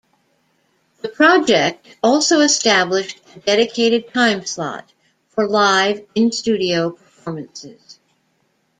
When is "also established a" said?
2.01-3.39